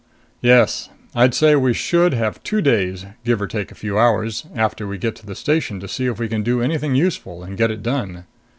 [0.41, 0.89] "Yes.
[1.13, 4.97] I'd say we should have two days, give or take a few hours, after we
[4.97, 7.83] get to the station to see if we can do anything useful and get it
[7.83, 8.25] done.